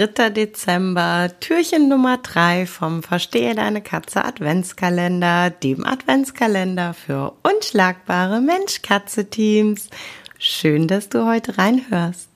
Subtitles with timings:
[0.00, 0.30] 3.
[0.30, 9.90] Dezember, Türchen Nummer 3 vom Verstehe deine Katze Adventskalender, dem Adventskalender für unschlagbare Mensch-Katze-Teams.
[10.38, 12.30] Schön, dass du heute reinhörst.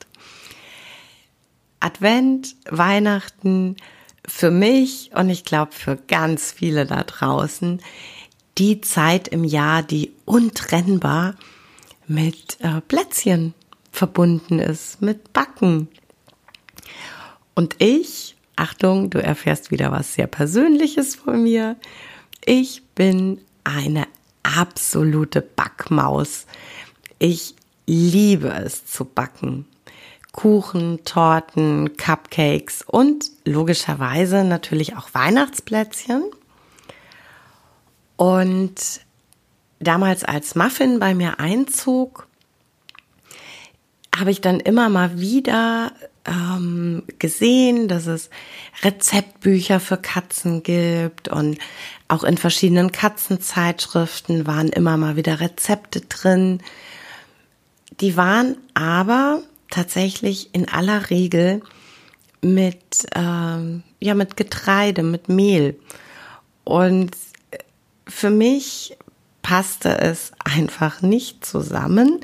[1.80, 3.76] Advent, Weihnachten,
[4.28, 7.81] für mich und ich glaube für ganz viele da draußen,
[8.58, 11.35] die Zeit im Jahr, die untrennbar
[12.06, 13.54] mit äh, Plätzchen
[13.90, 15.88] verbunden ist, mit Backen.
[17.55, 21.76] Und ich, Achtung, du erfährst wieder was sehr Persönliches von mir.
[22.45, 24.06] Ich bin eine
[24.42, 26.46] absolute Backmaus.
[27.18, 27.54] Ich
[27.86, 29.66] liebe es zu backen.
[30.32, 36.24] Kuchen, Torten, Cupcakes und logischerweise natürlich auch Weihnachtsplätzchen.
[38.16, 39.00] Und
[39.78, 42.26] damals als Muffin bei mir einzog,
[44.16, 45.92] habe ich dann immer mal wieder
[46.24, 48.30] ähm, gesehen, dass es
[48.82, 51.59] Rezeptbücher für Katzen gibt und
[52.09, 56.62] auch in verschiedenen Katzenzeitschriften waren immer mal wieder Rezepte drin.
[58.01, 61.62] Die waren aber tatsächlich in aller Regel
[62.40, 65.77] mit ähm, ja mit Getreide, mit Mehl
[66.65, 67.17] und
[68.07, 68.97] für mich
[69.42, 72.20] passte es einfach nicht zusammen,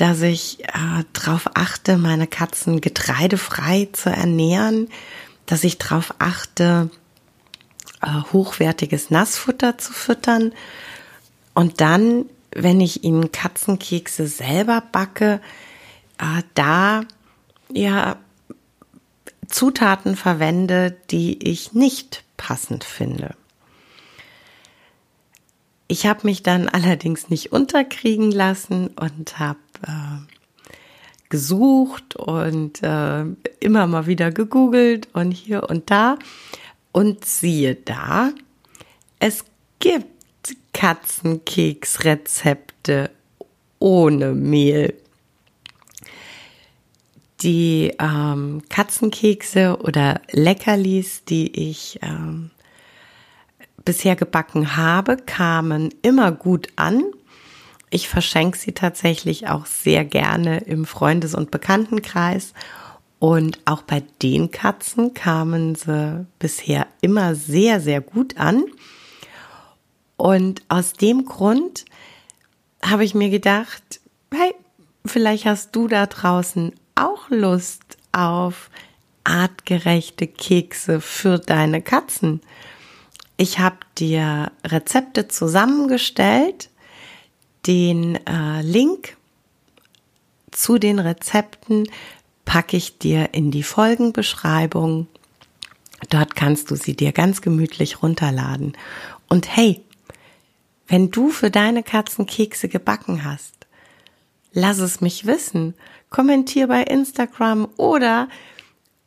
[0.00, 4.88] dass ich äh, darauf achte, meine Katzen getreidefrei zu ernähren,
[5.44, 6.88] dass ich darauf achte,
[8.00, 10.54] äh, hochwertiges Nassfutter zu füttern
[11.52, 15.42] und dann, wenn ich ihnen Katzenkekse selber backe,
[16.16, 17.02] äh, da
[17.70, 18.16] ja
[19.48, 23.34] Zutaten verwende, die ich nicht passend finde.
[25.88, 30.18] Ich habe mich dann allerdings nicht unterkriegen lassen und habe äh,
[31.28, 33.24] gesucht und äh,
[33.60, 36.18] immer mal wieder gegoogelt und hier und da.
[36.92, 38.32] Und siehe da,
[39.20, 39.44] es
[39.78, 43.10] gibt Katzenkeksrezepte
[43.78, 44.94] ohne Mehl.
[47.42, 52.50] Die ähm, Katzenkekse oder Leckerlis, die ich ähm,
[53.84, 57.02] bisher gebacken habe, kamen immer gut an.
[57.90, 62.54] Ich verschenke sie tatsächlich auch sehr gerne im Freundes- und Bekanntenkreis.
[63.18, 68.64] Und auch bei den Katzen kamen sie bisher immer sehr, sehr gut an.
[70.16, 71.84] Und aus dem Grund
[72.82, 74.00] habe ich mir gedacht,
[74.32, 74.54] hey,
[75.04, 78.70] vielleicht hast du da draußen auch Lust auf
[79.24, 82.40] artgerechte Kekse für deine Katzen.
[83.36, 86.70] Ich habe dir Rezepte zusammengestellt.
[87.66, 89.16] Den äh, Link
[90.50, 91.88] zu den Rezepten
[92.44, 95.06] packe ich dir in die Folgenbeschreibung.
[96.08, 98.76] Dort kannst du sie dir ganz gemütlich runterladen.
[99.28, 99.82] Und hey,
[100.88, 103.54] wenn du für deine Katzen Kekse gebacken hast,
[104.52, 105.74] lass es mich wissen.
[106.08, 108.28] Kommentier bei Instagram oder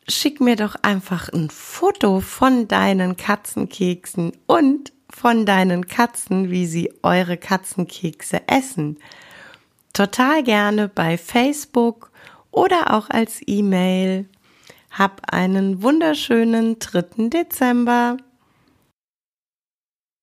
[0.08, 6.92] schick mir doch einfach ein Foto von deinen Katzenkeksen und von deinen Katzen, wie sie
[7.02, 8.98] eure Katzenkekse essen.
[9.92, 12.10] Total gerne bei Facebook
[12.50, 14.28] oder auch als E-Mail.
[14.90, 17.28] Hab einen wunderschönen 3.
[17.28, 18.16] Dezember.